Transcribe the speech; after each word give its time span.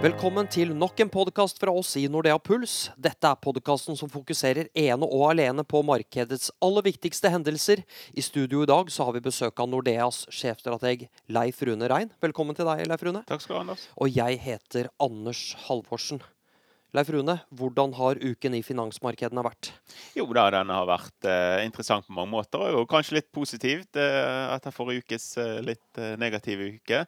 Velkommen 0.00 0.46
til 0.48 0.70
nok 0.72 0.96
en 1.04 1.10
podkast 1.12 1.58
fra 1.60 1.74
oss 1.76 1.90
i 2.00 2.06
Nordea 2.08 2.38
Puls. 2.40 2.86
Dette 2.96 3.28
er 3.28 3.36
podkasten 3.44 3.98
som 3.98 4.08
fokuserer 4.08 4.70
ene 4.72 5.04
og 5.04 5.26
alene 5.26 5.60
på 5.60 5.82
markedets 5.84 6.48
aller 6.64 6.86
viktigste 6.86 7.28
hendelser. 7.28 7.82
I 8.16 8.24
studio 8.24 8.62
i 8.64 8.70
dag 8.70 8.88
så 8.88 9.04
har 9.04 9.18
vi 9.18 9.20
besøk 9.26 9.60
av 9.60 9.68
Nordeas 9.68 10.22
sjefstrateg 10.32 11.04
Leif 11.28 11.60
Rune 11.68 11.90
Rein. 11.92 12.08
Velkommen 12.24 12.56
til 12.56 12.64
deg, 12.70 12.86
Leif 12.88 13.04
Rune. 13.04 13.20
Takk 13.28 13.44
skal 13.44 13.52
du 13.52 13.58
ha, 13.58 13.64
Anders. 13.66 13.84
Og 14.00 14.16
jeg 14.16 14.40
heter 14.40 14.88
Anders 15.04 15.42
Halvorsen. 15.66 16.24
Leif 16.96 17.12
Rune, 17.12 17.36
hvordan 17.52 17.92
har 18.00 18.22
uken 18.24 18.56
i 18.56 18.62
finansmarkedene 18.64 19.44
vært? 19.44 19.74
Jo 20.16 20.24
da, 20.32 20.46
den 20.56 20.72
har 20.72 20.88
vært 20.88 21.28
eh, 21.28 21.60
interessant 21.68 22.08
på 22.08 22.16
mange 22.16 22.32
måter, 22.38 22.72
og 22.72 22.88
kanskje 22.88 23.20
litt 23.20 23.28
positivt 23.36 24.00
eh, 24.00 24.48
etter 24.56 24.72
forrige 24.72 25.04
ukes 25.04 25.28
eh, 25.44 25.60
litt 25.68 26.00
eh, 26.00 26.16
negative 26.24 26.72
uke. 26.80 27.04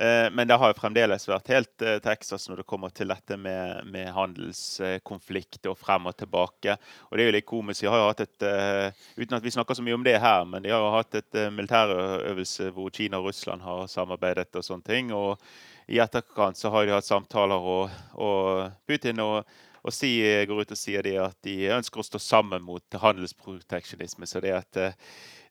Eh, 0.00 0.30
men 0.30 0.48
det 0.48 0.54
har 0.60 0.72
jo 0.72 0.76
fremdeles 0.76 1.24
vært 1.24 1.48
helt 1.54 1.82
eh, 1.82 1.96
Texas 2.04 2.44
når 2.50 2.60
det 2.60 2.66
kommer 2.68 2.92
til 2.92 3.08
dette 3.08 3.38
med, 3.40 3.86
med 3.88 4.10
handelskonflikt 4.12 5.70
og 5.70 5.78
frem 5.80 6.10
og 6.10 6.18
tilbake. 6.20 6.74
Og 7.08 7.16
det 7.16 7.24
er 7.24 7.30
jo 7.30 7.36
litt 7.38 7.48
komisk. 7.48 7.80
De 7.80 7.88
har 7.88 8.02
jo 8.02 8.10
hatt 8.10 8.24
et, 8.26 8.44
eh, 8.44 9.06
Uten 9.16 9.38
at 9.38 9.46
vi 9.46 9.54
snakker 9.54 9.78
så 9.78 9.84
mye 9.86 9.96
om 9.96 10.04
det 10.04 10.18
her, 10.20 10.44
men 10.44 10.66
de 10.66 10.74
har 10.74 10.84
jo 10.84 10.92
hatt 10.92 11.16
et 11.16 11.40
militærøvelse 11.56 12.68
hvor 12.76 12.92
Kina 12.92 13.22
og 13.22 13.30
Russland 13.30 13.64
har 13.64 13.88
samarbeidet 13.88 14.52
og 14.60 14.66
sånne 14.66 14.84
ting. 14.84 15.14
og 15.16 15.40
i 15.86 16.00
etterkant 16.02 16.58
så 16.58 16.70
har 16.74 16.86
de 16.86 16.94
hatt 16.96 17.06
samtaler, 17.06 17.62
og, 17.62 17.90
og 18.18 18.72
Putin 18.90 19.22
og, 19.22 19.46
og 19.86 19.94
si, 19.94 20.12
går 20.48 20.66
ut 20.66 20.74
og 20.74 20.80
sier 20.80 21.06
de 21.06 21.16
at 21.22 21.38
de 21.46 21.56
ønsker 21.78 22.02
å 22.02 22.06
stå 22.06 22.20
sammen 22.22 22.64
mot 22.66 23.00
handelsproteksjonisme. 23.02 24.28
Så 24.28 24.42
det 24.44 24.54
at 24.56 24.82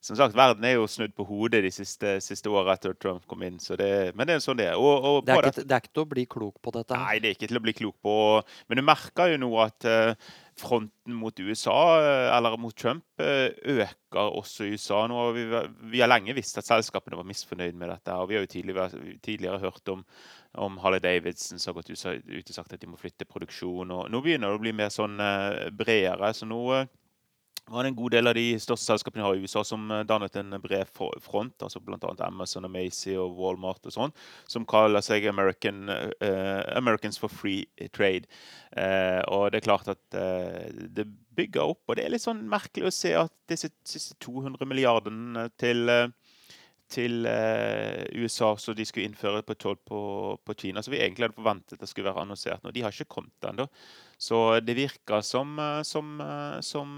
som 0.06 0.16
sagt, 0.16 0.36
verden 0.38 0.64
er 0.64 0.76
jo 0.76 0.86
snudd 0.90 1.14
på 1.16 1.24
hodet 1.26 1.64
de 1.64 1.70
siste, 1.74 2.16
siste 2.22 2.50
åra 2.52 2.76
etter 2.76 2.94
Trump 3.00 3.24
kom 3.26 3.42
inn. 3.42 3.56
Det, 3.58 3.90
men 4.14 4.28
det 4.28 4.36
er 4.36 4.44
sånn 4.44 4.58
det 4.60 4.68
er. 4.70 4.78
Og, 4.78 5.08
og 5.08 5.20
det, 5.26 5.34
er 5.34 5.48
ikke, 5.50 5.64
det, 5.64 5.74
er 5.74 5.82
ikke, 5.82 5.94
til 5.96 6.04
å 6.04 6.10
bli 6.12 6.26
klok 6.30 6.60
på 6.62 6.72
dette? 6.76 6.98
Nei, 7.00 7.16
det 7.22 7.30
er 7.30 7.38
ikke 7.38 7.50
til 7.50 7.58
å 7.58 7.64
bli 7.64 7.74
klok 7.74 7.96
på. 8.06 8.16
Men 8.68 8.78
du 8.78 8.84
merker 8.86 9.32
jo 9.32 9.40
nå 9.42 9.50
at 9.64 9.88
uh, 9.90 10.34
fronten 10.60 11.16
mot 11.16 11.42
USA, 11.42 11.78
eller 12.36 12.56
mot 12.60 12.76
Trump, 12.76 13.04
øker 13.18 14.38
også 14.38 14.68
i 14.68 14.76
USA. 14.76 15.02
Nå 15.10 15.18
har 15.18 15.34
vi, 15.36 15.44
vi, 15.90 16.00
har 16.00 16.12
lenge 16.12 16.36
visst 16.36 16.62
at 16.62 16.68
selskapene 16.68 17.18
var 17.18 17.26
misfornøyd 17.28 17.76
med 17.76 17.90
dette. 17.92 18.14
og 18.14 18.30
Vi 18.30 18.38
har 18.38 18.46
jo 18.46 18.52
tidligere, 18.54 19.18
tidligere 19.26 19.62
hørt 19.66 19.92
om, 19.92 20.06
om 20.56 20.78
Harley 20.82 21.02
Davidson 21.04 21.58
som 21.58 21.72
har 21.72 21.80
gått 21.80 21.90
ut, 21.92 22.48
og 22.50 22.54
sagt 22.54 22.72
at 22.74 22.80
de 22.82 22.90
må 22.90 23.00
flytte 23.00 23.28
produksjon. 23.28 23.90
og 23.90 24.10
Nå 24.12 24.22
begynner 24.24 24.52
det 24.52 24.60
å 24.60 24.62
bli 24.62 24.74
mer 24.76 24.92
sånn 24.94 25.20
uh, 25.20 25.68
bredere. 25.74 26.32
så 26.34 26.48
nå 26.48 26.62
var 27.66 27.82
det 27.82 27.90
en 27.90 27.96
god 27.98 28.14
del 28.14 28.30
av 28.30 28.36
de 28.38 28.44
største 28.62 28.86
selskapene 28.86 29.24
har 29.24 29.34
i 29.34 29.42
USA 29.42 29.64
som 29.66 29.88
eh, 29.90 30.04
dannet 30.06 30.36
en 30.38 30.54
bred 30.62 30.86
front, 30.94 31.54
altså 31.62 31.80
bl.a. 31.82 32.12
Amazon 32.28 32.68
og 32.68 32.70
Macy 32.70 33.16
og 33.18 33.34
Walmart 33.40 33.88
og 33.88 33.94
sånn, 33.94 34.14
som 34.46 34.66
kaller 34.68 35.02
seg 35.02 35.26
American, 35.26 35.88
uh, 35.90 36.62
Americans 36.78 37.18
for 37.18 37.32
Free 37.32 37.66
Trade. 37.90 38.30
Uh, 38.70 39.18
og 39.34 39.50
det 39.50 39.60
er 39.60 39.66
klart 39.66 39.90
at 39.90 40.04
uh, 40.14 40.62
det 40.94 41.08
bygger 41.36 41.74
opp, 41.74 41.82
og 41.88 41.98
det 41.98 42.06
er 42.06 42.14
litt 42.14 42.24
sånn 42.24 42.44
merkelig 42.50 42.86
å 42.86 42.94
se 42.94 43.16
at 43.18 43.34
disse 43.50 43.72
siste 43.86 44.14
200 44.22 44.62
milliardene 44.68 45.48
til 45.58 45.90
til 46.90 47.26
eh, 47.26 48.06
USA 48.14 48.52
så 48.58 48.74
de 48.76 48.84
skulle 48.86 49.08
innføre 49.08 49.42
på 49.46 49.56
toll 49.58 49.78
på, 49.82 50.00
på, 50.44 50.54
Kina. 50.58 50.82
Så 50.82 50.92
vi 50.92 51.00
egentlig 51.02 51.26
hadde 51.26 51.38
forventet 51.38 51.80
det 51.80 51.88
skulle 51.90 52.10
være 52.10 52.22
annonsert 52.22 52.62
nå. 52.62 52.72
De 52.74 52.84
har 52.84 52.94
ikke 52.94 53.16
kommet 53.16 53.48
ennå. 53.48 53.66
Så 54.16 54.38
det 54.64 54.76
virker 54.78 55.24
som, 55.26 55.56
eh, 55.60 55.80
som, 55.86 56.14
eh, 56.22 56.58
som, 56.64 56.94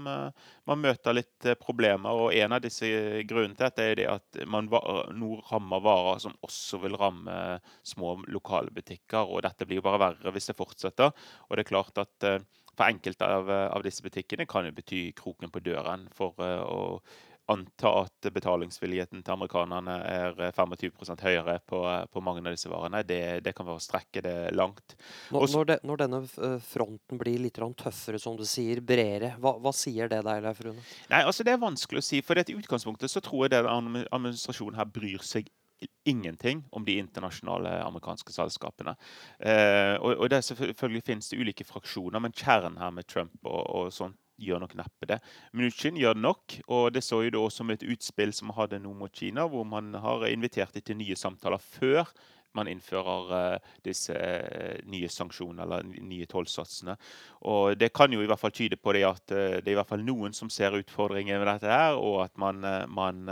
man 0.69 0.83
møter 0.83 1.17
litt 1.17 1.49
problemer. 1.61 2.21
Og 2.25 2.37
en 2.37 2.55
av 2.55 2.61
disse 2.63 2.89
grunnene 3.29 3.57
til 3.57 3.65
dette 3.65 3.87
er 3.87 3.97
det 3.99 4.07
at 4.11 4.41
man 4.47 4.69
nå 4.69 5.31
rammer 5.49 5.83
varer 5.83 6.21
som 6.21 6.37
også 6.45 6.83
vil 6.85 6.97
ramme 6.99 7.39
små 7.83 8.19
lokale 8.29 8.73
butikker. 8.75 9.25
Og 9.25 9.43
dette 9.47 9.65
blir 9.65 9.81
jo 9.81 9.87
bare 9.89 10.03
verre 10.05 10.35
hvis 10.35 10.51
det 10.51 10.59
fortsetter. 10.59 11.15
Og 11.49 11.57
det 11.57 11.65
er 11.65 11.73
klart 11.73 12.03
at 12.05 12.29
for 12.79 12.87
enkelte 12.87 13.27
av, 13.27 13.49
av 13.49 13.83
disse 13.83 14.05
butikkene 14.05 14.45
kan 14.47 14.69
det 14.69 14.77
bety 14.77 15.09
kroken 15.17 15.51
på 15.51 15.65
døren 15.65 16.05
for 16.15 16.37
å 16.39 17.01
anta 17.49 17.91
at 18.03 18.29
betalingsvilligheten 18.33 19.23
til 19.23 19.35
amerikanerne 19.35 19.95
er 20.05 20.37
25 20.55 20.89
eh, 20.89 21.23
høyere 21.23 21.57
på, 21.67 21.81
eh, 21.89 22.05
på, 22.11 22.23
mange 22.25 22.43
av 22.43 22.55
disse 22.55 22.71
varene. 22.71 23.03
Det, 23.07 23.21
det 23.45 23.53
kan 23.57 23.67
være 23.67 23.81
å 23.81 23.83
strekke 23.83 24.23
det 24.25 24.35
langt. 24.57 24.95
Når, 25.33 25.45
Også, 25.45 25.57
når, 25.57 25.69
de, 25.71 25.77
når 25.89 26.01
denne 26.03 26.21
eh, 26.25 26.57
fronten 26.63 27.21
blir 27.21 27.41
litt 27.43 27.59
tøffere, 27.59 28.19
som 28.21 28.37
du 28.39 28.45
sier, 28.47 28.81
bredere, 28.81 29.35
hva, 29.41 29.55
hva 29.61 29.73
sier 29.75 30.11
det 30.11 30.21
deg, 30.27 30.43
Leif 30.45 30.61
Rune? 30.65 30.83
Nei, 31.11 31.23
altså 31.23 31.45
Det 31.47 31.55
er 31.55 31.61
vanskelig 31.61 32.03
å 32.03 32.09
si. 32.09 32.21
for 32.25 32.39
I 32.39 32.45
utgangspunktet 32.55 33.11
så 33.11 33.23
tror 33.23 33.47
jeg 33.47 33.57
den 33.57 34.05
administrasjonen 34.11 34.79
her 34.79 34.89
bryr 34.89 35.25
seg 35.25 35.49
ingenting 36.03 36.63
om 36.75 36.85
de 36.85 36.97
internasjonale 36.99 37.83
amerikanske 37.83 38.33
selskapene. 38.35 38.95
Eh, 39.39 39.95
og, 39.95 40.15
og 40.17 40.31
det 40.31 40.43
selvfølgelig 40.45 41.05
finnes 41.07 41.29
det 41.31 41.39
ulike 41.39 41.67
fraksjoner, 41.67 42.19
men 42.19 42.35
kjernen 42.35 42.79
her 42.81 42.91
med 42.95 43.07
Trump 43.07 43.37
og, 43.45 43.63
og 43.63 43.93
sånt 43.95 44.19
gjør 44.39 44.63
nok 44.63 44.75
neppe 44.79 45.09
det. 45.09 45.19
Mnuchin 45.53 45.99
gjør 45.99 46.17
det 46.17 46.25
nok, 46.25 46.57
og 46.67 46.89
det 46.95 47.03
så 47.05 47.21
jo 47.25 47.35
da 47.35 47.45
som 47.53 47.71
et 47.73 47.85
utspill 47.85 48.33
som 48.35 48.53
hadde 48.57 48.81
noe 48.83 48.97
mot 48.97 49.13
Kina, 49.13 49.47
hvor 49.49 49.67
man 49.67 49.93
har 49.99 50.27
invitert 50.29 50.77
til 50.79 50.99
nye 50.99 51.17
samtaler 51.19 51.61
før 51.61 52.09
man 52.57 52.69
innfører 52.69 53.33
uh, 53.33 53.73
disse 53.85 54.15
uh, 54.15 54.77
nye 54.89 55.09
sanksjonene 55.11 55.65
eller 55.65 55.85
nye 55.85 56.27
tollsatsene. 56.29 56.95
Og 57.51 57.77
Det 57.77 57.91
kan 57.93 58.13
jo 58.13 58.23
i 58.23 58.29
hvert 58.29 58.41
fall 58.41 58.55
tyde 58.55 58.79
på 58.81 58.95
det 58.97 59.05
at 59.05 59.35
uh, 59.35 59.59
det 59.59 59.67
er 59.67 59.75
i 59.75 59.79
hvert 59.79 59.91
fall 59.91 60.05
noen 60.05 60.33
som 60.33 60.49
ser 60.53 60.77
utfordringer 60.79 61.37
med 61.37 61.51
dette 61.51 61.69
her, 61.69 61.99
og 61.99 62.23
at 62.25 62.41
man, 62.41 62.65
man 62.89 63.29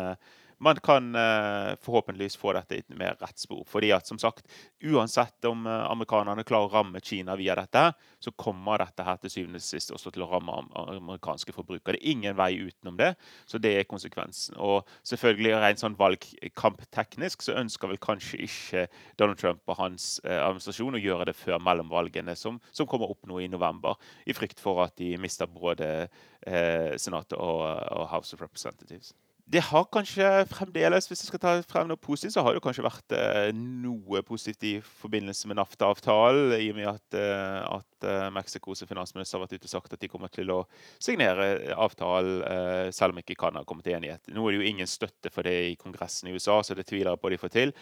man 0.58 0.76
kan 0.76 1.16
uh, 1.16 1.76
forhåpentligvis 1.82 2.38
få 2.38 2.54
dette 2.58 2.76
i 2.76 2.82
et 2.82 2.96
mer 2.98 3.18
rett 3.22 3.40
spor. 3.40 3.64
Fordi 3.70 3.92
at 3.94 4.08
som 4.08 4.20
sagt, 4.20 4.48
Uansett 4.82 5.46
om 5.46 5.66
uh, 5.68 5.86
amerikanerne 5.92 6.46
klarer 6.48 6.70
å 6.70 6.74
ramme 6.74 7.02
Kina 7.04 7.36
via 7.38 7.56
dette, 7.58 7.84
så 8.20 8.34
kommer 8.38 8.82
dette 8.82 9.06
her 9.06 9.20
til 9.22 9.34
syvende 9.34 9.62
og 9.62 9.66
sist 9.66 9.94
også 9.94 10.14
til 10.14 10.26
å 10.26 10.30
ramme 10.32 10.56
amerikanske 10.78 11.54
forbrukere. 11.54 11.98
Det 11.98 12.02
er 12.02 12.14
ingen 12.14 12.38
vei 12.38 12.52
utenom 12.58 12.98
det, 12.98 13.12
så 13.50 13.62
det 13.62 13.74
er 13.78 13.90
konsekvensen. 13.90 14.58
Og 14.62 14.88
selvfølgelig 15.08 15.54
rent 15.62 15.84
sånn 15.84 15.98
valgkampteknisk 16.00 17.46
så 17.46 17.58
ønsker 17.62 17.94
vel 17.94 18.02
kanskje 18.02 18.42
ikke 18.48 18.88
Donald 19.20 19.42
Trump 19.42 19.62
og 19.70 19.82
hans 19.82 20.18
uh, 20.26 20.40
administrasjon 20.48 20.98
å 20.98 21.04
gjøre 21.04 21.30
det 21.32 21.38
før 21.38 21.62
mellomvalgene, 21.62 22.38
som, 22.38 22.62
som, 22.72 22.88
kommer 22.88 23.12
opp 23.12 23.26
nå 23.30 23.42
i 23.44 23.52
november, 23.52 23.98
i 24.26 24.34
frykt 24.34 24.62
for 24.64 24.86
at 24.86 24.98
de 24.98 25.14
mister 25.22 25.50
både 25.52 26.08
Senatet 26.48 27.34
og, 27.36 27.64
og 27.92 28.06
House 28.08 28.38
of 28.38 28.40
Representatives 28.46 29.12
det 29.48 29.62
har 29.64 29.86
kanskje 29.88 30.28
fremdeles, 30.52 31.06
hvis 31.08 31.22
jeg 31.24 31.30
skal 31.30 31.40
ta 31.40 31.52
frem 31.70 31.88
noe 31.88 32.00
positivt, 32.04 32.34
så 32.36 32.44
har 32.44 32.56
det 32.56 32.62
kanskje 32.66 32.84
vært 32.84 33.14
eh, 33.16 33.54
noe 33.56 34.20
positivt 34.28 34.66
i 34.68 34.74
forbindelse 35.00 35.48
med 35.48 35.56
NAFTA-avtalen, 35.62 36.52
i 36.58 36.68
og 36.74 36.76
med 36.76 36.90
at, 36.92 37.16
eh, 37.16 37.62
at 37.78 38.08
eh, 38.10 38.26
Mexicos 38.36 38.84
finansminister 38.84 39.38
har 39.38 39.46
vært 39.46 39.56
ute 39.56 39.70
og 39.70 39.72
sagt 39.72 39.96
at 39.96 40.04
de 40.04 40.12
kommer 40.12 40.34
til 40.36 40.52
å 40.52 40.60
signere 41.00 41.48
avtalen, 41.80 42.44
selv 42.92 43.16
om 43.16 43.22
ikke 43.22 43.38
Canada 43.40 43.64
kommer 43.68 43.88
til 43.88 43.96
enighet. 43.96 44.28
Nå 44.36 44.44
er 44.44 44.58
det 44.58 44.60
jo 44.60 44.70
ingen 44.74 44.90
støtte 44.90 45.32
for 45.32 45.48
det 45.48 45.56
i 45.70 45.76
Kongressen 45.80 46.28
i 46.28 46.36
USA, 46.36 46.60
så 46.60 46.76
det 46.76 46.90
tviler 46.90 47.14
jeg 47.14 47.24
på 47.24 47.32
de 47.32 47.40
får 47.40 47.54
til. 47.56 47.76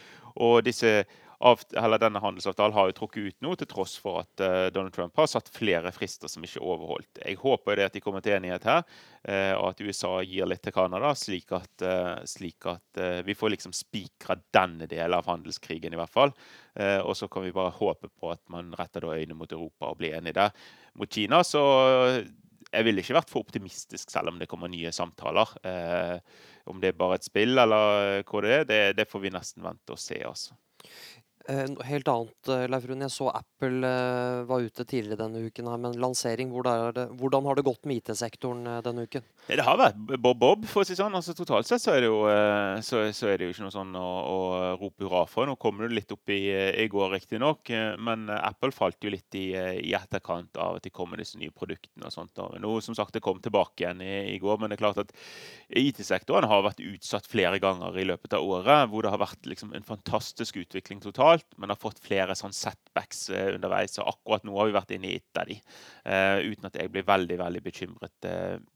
Og 0.46 0.60
disse 0.66 1.00
denne 2.00 2.22
handelsavtalen 2.22 2.74
har 2.74 2.88
jo 2.88 2.96
trukket 2.96 3.28
ut 3.28 3.44
nå, 3.44 3.54
til 3.56 3.68
tross 3.68 3.96
for 4.00 4.22
at 4.22 4.42
uh, 4.44 4.68
Donald 4.72 4.94
Trump 4.94 5.16
har 5.16 5.28
satt 5.30 5.50
flere 5.52 5.92
frister 5.92 6.30
som 6.32 6.44
ikke 6.44 6.60
er 6.60 6.66
overholdt. 6.66 7.20
Jeg 7.22 7.40
håper 7.40 7.76
det 7.76 7.88
at 7.88 7.96
de 7.96 8.02
kommer 8.04 8.24
til 8.24 8.36
enighet 8.36 8.64
her, 8.64 8.84
uh, 9.28 9.54
og 9.58 9.68
at 9.72 9.82
USA 9.84 10.14
gir 10.24 10.48
litt 10.48 10.64
til 10.64 10.74
Canada, 10.76 11.12
slik 11.18 11.52
at, 11.56 11.74
uh, 11.84 12.24
slik 12.24 12.66
at 12.70 13.02
vi 13.26 13.36
får 13.36 13.52
liksom 13.52 13.74
spikra 13.76 14.38
denne 14.54 14.88
delen 14.88 15.18
av 15.18 15.28
handelskrigen, 15.28 15.92
i 15.92 16.00
hvert 16.00 16.12
fall. 16.12 16.32
og 16.76 17.14
så 17.16 17.28
kan 17.28 17.44
vi 17.44 17.54
bare 17.56 17.72
håpe 17.72 18.08
på 18.08 18.30
at 18.30 18.40
man 18.52 18.74
retter 18.76 19.04
øynene 19.04 19.36
mot 19.36 19.52
Europa 19.52 19.88
og 19.88 19.98
blir 20.00 20.16
enig 20.16 20.34
der. 20.36 20.50
Mot 20.96 21.12
Kina 21.12 21.42
så 21.44 21.62
jeg 22.72 22.86
ville 22.86 23.02
ikke 23.02 23.16
vært 23.16 23.32
for 23.32 23.46
optimistisk 23.46 24.12
selv 24.12 24.32
om 24.32 24.40
det 24.40 24.48
kommer 24.50 24.70
nye 24.70 24.92
samtaler. 24.94 25.52
Eh, 25.66 26.16
om 26.70 26.80
det 26.82 26.92
er 26.92 26.98
bare 26.98 27.20
et 27.20 27.26
spill 27.26 27.56
eller 27.58 28.22
hva 28.26 28.42
det 28.44 28.54
er, 28.56 28.64
det, 28.68 28.80
det 29.00 29.08
får 29.10 29.22
vi 29.22 29.34
nesten 29.34 29.64
vente 29.66 29.94
og 29.94 30.02
se. 30.02 30.18
altså. 30.26 30.56
Eh, 31.48 31.66
helt 31.84 32.08
annet, 32.08 32.48
eh, 32.48 32.66
Leif 32.68 32.86
Rune. 32.88 33.06
Jeg 33.06 33.14
så 33.14 33.28
Apple 33.30 33.86
eh, 33.86 34.42
var 34.48 34.64
ute 34.66 34.82
tidligere 34.84 35.20
denne 35.20 35.44
uken 35.46 35.68
her 35.70 35.78
med 35.78 35.98
lansering. 36.02 36.50
Hvordan 36.50 37.46
har 37.46 37.54
det 37.54 37.66
gått 37.68 37.86
med 37.86 38.00
IT-sektoren 38.00 38.66
denne 38.82 39.06
uken? 39.06 39.22
Det 39.46 39.62
har 39.62 39.78
vært 39.78 39.98
bob-bob, 40.18 40.64
for 40.66 40.82
å 40.82 40.86
si 40.86 40.96
sånn. 40.98 41.14
Altså, 41.14 41.34
totalt 41.38 41.68
sett 41.68 41.82
så 41.84 41.92
er, 41.94 42.08
jo, 42.08 42.16
så, 42.82 43.04
så 43.14 43.28
er 43.30 43.38
det 43.38 43.46
jo 43.46 43.54
ikke 43.54 43.62
noe 43.62 43.74
sånn 43.74 43.92
å, 43.94 44.06
å 44.26 44.38
rope 44.80 45.06
hurra 45.06 45.22
for. 45.30 45.46
Nå 45.46 45.54
kommer 45.62 45.86
det 45.86 46.00
litt 46.00 46.14
opp 46.14 46.32
i, 46.34 46.40
i 46.82 46.88
går, 46.90 47.12
riktignok. 47.14 47.70
Men 48.02 48.26
Apple 48.34 48.74
falt 48.74 49.06
jo 49.06 49.12
litt 49.14 49.38
i, 49.38 49.52
i, 49.54 49.92
etterkant 49.94 50.58
av 50.58 50.80
at 50.80 50.86
de 50.88 50.90
kom 50.90 51.12
med 51.12 51.22
disse 51.22 51.38
nye 51.38 51.54
produktene 51.54 52.08
og 52.08 52.14
sånt. 52.14 52.42
Nå, 52.58 52.72
som 52.82 52.98
sagt, 52.98 53.14
det 53.14 53.22
kom 53.22 53.38
tilbake 53.44 53.84
igjen 53.84 54.02
i, 54.02 54.16
i 54.34 54.40
går, 54.42 54.58
men 54.58 54.72
det 54.72 54.80
er 54.80 54.82
klart 54.82 54.98
at 55.04 55.14
IT-sektoren 55.70 56.48
har 56.50 56.66
vært 56.66 56.82
utsatt 56.82 57.30
flere 57.30 57.62
ganger 57.62 57.94
i 58.02 58.08
løpet 58.10 58.34
av 58.34 58.42
året, 58.42 58.90
hvor 58.90 59.06
det 59.06 59.14
har 59.14 59.22
vært 59.22 59.46
liksom, 59.46 59.70
en 59.78 59.86
fantastisk 59.86 60.58
utvikling 60.64 61.04
totalt 61.04 61.46
men 61.56 61.70
har 61.70 61.78
fått 61.78 62.02
flere 62.02 62.34
sånn 62.38 62.54
setbacks 62.54 63.28
underveis. 63.30 63.96
Og 64.02 64.10
akkurat 64.10 64.46
nå 64.46 64.58
har 64.58 64.68
vi 64.68 64.76
vært 64.76 64.94
inne 64.96 65.12
i 65.12 65.20
et 65.20 65.40
av 65.40 65.48
de, 65.48 65.56
uten 66.50 66.68
at 66.68 66.78
jeg 66.80 66.92
blir 66.92 67.06
veldig 67.06 67.38
veldig 67.40 67.62
bekymret, 67.64 68.30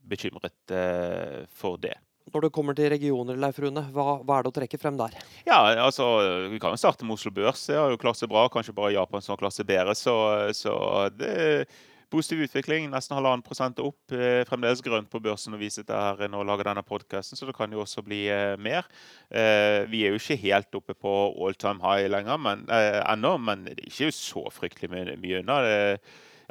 bekymret 0.07 0.60
for 0.69 1.81
det. 1.81 1.97
Når 2.31 2.45
det 2.45 2.51
kommer 2.55 2.75
til 2.77 2.91
regioner, 2.93 3.39
Leif 3.39 3.57
Rune, 3.59 3.81
hva, 3.91 4.21
hva, 4.21 4.37
er 4.37 4.45
det 4.45 4.51
å 4.51 4.55
trekke 4.55 4.79
frem 4.79 4.95
der? 4.99 5.17
Ja, 5.43 5.57
altså, 5.83 6.05
Vi 6.53 6.59
kan 6.61 6.71
jo 6.71 6.79
starte 6.79 7.03
med 7.03 7.17
Oslo 7.17 7.31
Børs. 7.35 7.65
Det 7.67 7.75
har 7.75 7.91
jo 7.91 7.99
klart 7.99 8.19
seg 8.19 8.31
bra. 8.31 8.45
Kanskje 8.51 8.75
bare 8.77 8.93
Japan 8.95 9.23
som 9.23 9.33
har 9.33 9.41
klart 9.41 9.57
seg 9.57 9.67
bedre. 9.67 9.95
Så, 9.97 10.13
så 10.55 10.75
det 11.17 11.31
er 11.31 11.65
positiv 12.11 12.43
utvikling. 12.45 12.89
Nesten 12.91 13.17
halvannen 13.17 13.43
prosent 13.45 13.79
opp. 13.83 13.99
Eh, 14.13 14.43
fremdeles 14.47 14.83
grønt 14.85 15.09
på 15.11 15.21
børsen 15.23 15.55
og 15.55 15.61
viser 15.63 15.87
det 15.87 15.97
her 15.97 16.31
når 16.31 16.43
vi 16.43 16.49
lager 16.49 16.69
denne 16.69 16.85
podkasten, 16.87 17.39
så 17.39 17.47
det 17.47 17.55
kan 17.57 17.71
jo 17.71 17.83
også 17.83 18.03
bli 18.05 18.25
eh, 18.31 18.55
mer. 18.61 18.87
Eh, 19.29 19.87
vi 19.91 20.03
er 20.05 20.13
jo 20.13 20.21
ikke 20.21 20.39
helt 20.43 20.79
oppe 20.81 20.95
på 20.97 21.15
all 21.31 21.57
time 21.59 21.83
high 21.83 22.11
lenger 22.11 22.39
men, 22.41 22.65
eh, 22.71 22.99
ennå, 23.05 23.37
men 23.41 23.65
det 23.69 23.77
er 23.79 23.89
ikke 23.91 24.11
så 24.15 24.45
fryktelig 24.53 24.91
mye, 24.91 25.41
unna. 25.41 25.61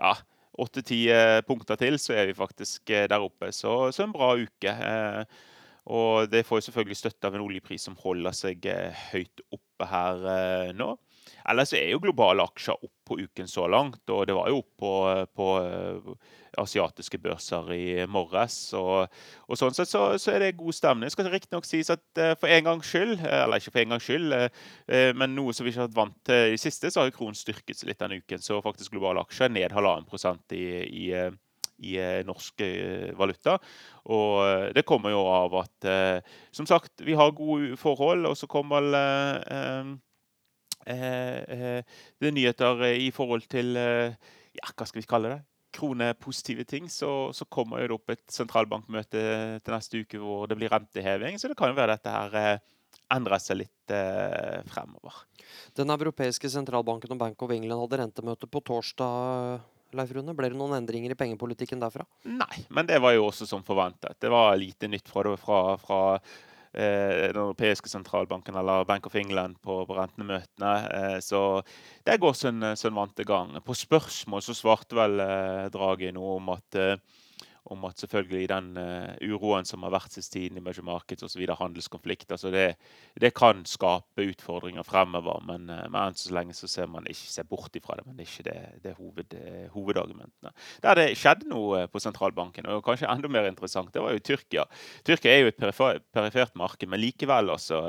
Ja, 0.00 0.14
åtte-ti 0.60 1.04
punkter 1.48 1.78
til, 1.80 1.96
så 2.00 2.14
er 2.18 2.28
vi 2.30 2.36
faktisk 2.36 2.90
der 2.90 3.22
oppe. 3.24 3.48
Så, 3.56 3.90
så 3.96 4.04
en 4.04 4.14
bra 4.14 4.34
uke. 4.38 4.74
Eh, 4.74 5.40
og 5.90 6.28
det 6.30 6.44
får 6.46 6.60
jo 6.60 6.66
selvfølgelig 6.68 6.98
støtte 6.98 7.28
av 7.28 7.36
en 7.36 7.44
oljepris 7.46 7.86
som 7.88 7.96
holder 8.00 8.36
seg 8.36 8.66
eh, 8.68 9.06
høyt 9.10 9.42
oppe 9.54 9.88
her 9.88 10.26
eh, 10.34 10.72
nå. 10.76 10.92
Ellers 11.48 11.72
er 11.76 11.88
jo 11.92 12.02
globale 12.02 12.44
aksjer 12.44 12.76
opp 12.76 12.94
på 13.10 13.18
uken 13.20 13.48
så 13.50 13.66
langt, 13.70 14.02
og 14.12 14.26
det 14.28 14.36
var 14.36 14.50
jo 14.50 14.60
opp 14.60 14.70
på, 14.80 14.92
på 15.36 15.48
uh, 15.64 16.12
asiatiske 16.60 17.18
børser 17.22 17.72
i 17.74 17.84
morges. 18.10 18.58
Og, 18.78 19.10
og 19.48 19.58
sånn 19.58 19.74
sett 19.76 19.90
så, 19.90 20.04
så, 20.20 20.34
er 20.34 20.44
det 20.44 20.52
god 20.60 20.76
stemning. 20.76 21.08
Det 21.08 21.16
skal 21.16 21.30
riktignok 21.32 21.68
sies 21.68 21.90
at 21.92 22.04
uh, 22.22 22.32
for 22.38 22.52
en 22.52 22.66
gangs 22.70 22.90
skyld, 22.90 23.18
eller 23.24 23.58
ikke 23.58 23.74
for 23.74 23.84
en 23.84 23.94
gangs 23.96 24.08
skyld, 24.08 24.34
men 25.18 25.34
noe 25.36 25.54
som 25.54 25.66
vi 25.66 25.72
ikke 25.72 25.84
har 25.84 25.90
vært 25.90 26.00
vant 26.00 26.18
til 26.26 26.54
i 26.54 26.58
siste, 26.60 26.90
så 26.90 27.02
har 27.02 27.10
jo 27.10 27.18
kronen 27.18 27.38
styrket 27.38 27.78
seg 27.78 27.90
litt 27.90 28.00
denne 28.02 28.20
uken. 28.22 28.42
Så 28.42 28.62
faktisk 28.64 28.94
globale 28.94 29.22
aksjer 29.24 29.48
er 29.48 29.56
ned 29.56 29.76
halvannen 29.76 30.08
prosent 30.08 30.56
i, 30.56 30.66
i 30.86 31.30
i 31.80 31.96
eh, 32.00 32.20
norsk 32.26 32.64
eh, 32.64 33.10
valuta. 33.18 33.56
Og 34.12 34.36
eh, 34.44 34.68
det 34.76 34.86
kommer 34.88 35.14
jo 35.14 35.24
av 35.30 35.56
at 35.62 35.90
som 36.54 36.68
sagt, 36.68 37.00
vi 37.06 37.16
har 37.18 37.34
gode 37.36 37.76
forhold, 37.80 38.26
og 38.28 38.36
så 38.36 38.48
kommer 38.50 38.90
det 40.86 42.28
er 42.28 42.34
nyheter 42.34 42.84
i 42.96 43.10
forhold 43.14 43.44
til 43.50 43.76
ja, 43.76 44.70
hva 44.72 44.86
skal 44.88 45.02
vi 45.02 45.08
kalle 45.08 45.36
det? 45.36 45.40
kronepositive 45.70 46.64
ting, 46.66 46.88
så, 46.90 47.30
så, 47.32 47.46
kommer 47.46 47.84
det 47.84 47.94
opp 47.94 48.10
et 48.10 48.24
sentralbankmøte 48.34 49.20
til 49.62 49.74
neste 49.74 50.00
uke 50.02 50.18
hvor 50.18 50.48
det 50.50 50.56
blir 50.58 50.72
renteheving. 50.72 51.38
Så 51.38 51.46
det 51.46 51.54
kan 51.58 51.70
jo 51.70 51.78
være 51.78 51.94
dette 51.94 52.10
her 52.10 52.58
endrer 53.10 53.42
seg 53.42 53.60
litt 53.62 53.94
eh, 53.94 54.60
fremover. 54.70 55.24
Den 55.78 55.90
europeiske 55.94 56.50
sentralbanken 56.52 57.14
og 57.14 57.20
Bank 57.20 57.42
of 57.42 57.54
England 57.54 57.84
hadde 57.84 58.00
rentemøte 58.04 58.50
på 58.50 58.62
torsdag. 58.66 59.60
Leif 59.98 60.12
Rune? 60.14 60.36
Ble 60.38 60.52
det 60.52 60.58
noen 60.58 60.76
endringer 60.76 61.10
i 61.10 61.18
pengepolitikken 61.18 61.80
derfra? 61.82 62.06
Nei, 62.30 62.62
men 62.70 62.86
det 62.86 63.00
var 63.02 63.16
jo 63.16 63.26
også 63.26 63.48
som 63.50 63.64
forventet. 63.66 64.20
Det 64.22 64.30
var 64.30 64.54
lite 64.58 64.90
nytt 64.90 65.10
fra, 65.10 65.34
fra, 65.40 65.60
fra 65.82 66.00
eh, 66.14 66.36
den 66.70 67.36
europeiske 67.36 67.90
sentralbanken 67.90 68.54
eller 68.54 68.84
Bank 68.86 69.06
of 69.08 69.16
England 69.18 69.56
på, 69.62 69.80
på 69.88 69.96
rentemøtene. 69.96 70.74
Eh, 70.94 71.16
så 71.24 71.62
det 72.06 72.20
går 72.22 72.36
sin, 72.38 72.62
sin 72.76 72.94
vante 72.94 73.24
gang. 73.26 73.56
På 73.66 73.74
spørsmål 73.74 74.44
så 74.44 74.54
svarte 74.54 74.98
vel 74.98 75.18
eh, 75.24 75.66
Draghi 75.74 76.12
noe 76.14 76.36
om 76.38 76.52
at 76.54 76.78
eh, 76.78 76.94
om 77.70 77.84
at 77.88 78.02
selvfølgelig 78.02 78.48
den 78.50 78.70
uh, 78.78 79.14
uroen 79.30 79.66
som 79.68 79.84
har 79.86 79.92
vært 79.94 80.16
sist 80.16 80.32
tiden 80.34 80.58
i 80.58 80.64
major 80.64 80.84
markets 80.86 81.24
osv., 81.26 81.42
handelskonflikt, 81.58 82.30
altså 82.34 82.50
det, 82.54 82.66
det, 83.20 83.32
kan 83.36 83.62
skape 83.68 84.26
utfordringer 84.32 84.86
fremover. 84.86 85.42
Men, 85.46 85.68
uh, 85.70 85.84
men 85.88 86.00
enn 86.02 86.18
så 86.18 86.34
lenge 86.34 86.56
så 86.58 86.70
ser 86.70 86.90
man 86.90 87.08
ikke 87.10 87.32
se 87.34 87.46
bort 87.48 87.76
ifra 87.78 87.98
det, 87.98 88.06
men 88.06 88.18
det 88.18 88.26
er 88.26 88.32
ikke 88.32 88.48
det, 88.48 88.84
det 88.86 88.96
hoved, 88.98 89.36
uh, 89.38 89.66
hovedargumentene. 89.74 90.54
Der 90.84 91.00
det 91.00 91.08
skjedde 91.20 91.50
noe 91.52 91.84
på 91.90 92.02
sentralbanken, 92.02 92.68
og 92.70 92.84
kanskje 92.86 93.10
enda 93.10 93.30
mer 93.30 93.48
interessant, 93.50 93.92
det 93.94 94.02
var 94.04 94.16
jo 94.16 94.24
Tyrkia. 94.30 94.66
Tyrkia 95.06 95.34
er 95.36 95.44
jo 95.44 95.52
et 95.54 95.60
perifert 95.60 96.56
marked, 96.58 96.88
men 96.90 97.02
likevel, 97.02 97.54
altså. 97.54 97.80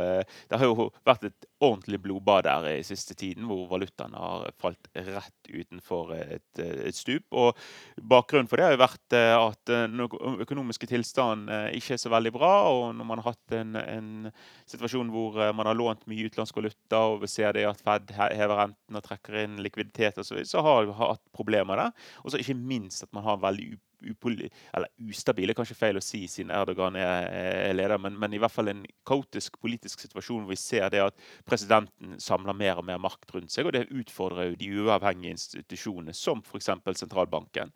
Det 0.50 0.60
har 0.60 0.70
jo 0.70 0.92
vært 1.08 1.26
et 1.30 1.51
ordentlig 1.62 2.02
blodbad 2.02 2.48
der 2.48 2.70
i 2.74 2.84
siste 2.86 3.16
tiden, 3.18 3.46
hvor 3.50 3.68
valutaen 3.70 4.16
har 4.18 4.50
falt 4.62 4.90
rett 4.96 5.52
utenfor 5.52 6.16
et, 6.18 6.62
et 6.62 6.98
stup. 6.98 7.28
Og 7.32 7.58
bakgrunnen 8.02 8.50
for 8.50 8.58
det 8.58 8.68
har 8.68 8.76
jo 8.76 8.84
vært 8.84 9.20
at 9.22 9.52
at 9.52 9.70
den 9.70 10.02
økonomiske 10.42 10.88
tilstanden 10.90 11.50
eh, 11.52 11.78
ikke 11.78 11.96
er 11.96 12.02
så 12.02 12.12
veldig 12.12 12.32
bra. 12.36 12.54
Og 12.72 12.96
når 12.96 13.08
man 13.08 13.22
har 13.22 13.32
hatt 13.32 13.56
en, 13.58 13.76
en 13.76 14.32
situasjon 14.70 15.12
hvor 15.14 15.40
eh, 15.42 15.54
man 15.56 15.70
har 15.70 15.78
lånt 15.78 16.08
mye 16.10 16.28
utenlandsk 16.28 16.58
valuta, 16.58 17.04
og 17.12 17.22
vi 17.24 17.32
ser 17.32 17.56
det 17.58 17.68
at 17.70 17.82
Fed 17.82 18.14
hever 18.18 18.58
renten 18.64 19.00
og 19.00 19.06
trekker 19.06 19.42
inn 19.44 19.62
likviditet 19.64 20.20
og 20.22 20.28
så, 20.28 20.42
så 20.48 20.66
har 20.66 20.86
vi 20.88 20.98
hatt 20.98 21.24
problemer 21.36 21.86
der. 21.86 21.96
Og 22.24 22.34
så 22.34 22.42
ikke 22.42 22.58
minst 22.58 23.06
at 23.06 23.14
man 23.16 23.26
har 23.28 23.42
veldig 23.42 23.74
eller 24.02 24.88
ustabil 25.10 25.52
er 25.52 25.58
kanskje 25.58 25.78
feil 25.78 26.00
å 26.00 26.04
si 26.04 26.24
siden 26.30 26.54
Erdogan 26.56 26.98
er, 27.00 27.28
er 27.70 27.76
leder, 27.76 28.00
men, 28.02 28.18
men, 28.20 28.34
i 28.34 28.40
hvert 28.42 28.54
fall 28.54 28.72
en 28.72 28.84
kaotisk 29.08 29.60
politisk 29.62 30.04
situasjon 30.04 30.46
hvor 30.46 30.54
vi 30.54 30.60
ser 30.60 30.90
det 30.94 31.04
at 31.04 31.28
presidenten 31.48 32.18
samler 32.22 32.58
mer 32.58 32.82
og 32.82 32.88
mer 32.88 33.02
makt 33.02 33.36
rundt 33.36 33.54
seg, 33.54 33.68
og 33.68 33.76
det 33.76 33.88
utfordrer 33.90 34.52
jo 34.52 34.60
de 34.60 34.72
uavhengige 34.82 35.38
institusjonene, 35.38 36.16
som 36.18 36.42
f.eks. 36.46 36.72
sentralbanken. 37.04 37.74